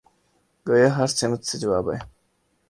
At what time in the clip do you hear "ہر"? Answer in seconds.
0.97-1.07